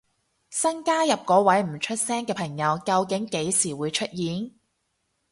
[0.49, 4.51] 新加入嗰位唔出聲嘅朋友究竟幾時會出現？